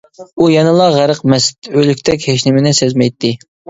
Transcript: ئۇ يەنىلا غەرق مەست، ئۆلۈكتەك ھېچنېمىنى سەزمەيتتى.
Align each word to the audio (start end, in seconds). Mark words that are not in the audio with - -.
ئۇ 0.37 0.47
يەنىلا 0.51 0.87
غەرق 0.95 1.23
مەست، 1.35 1.71
ئۆلۈكتەك 1.77 2.29
ھېچنېمىنى 2.33 2.77
سەزمەيتتى. 2.83 3.39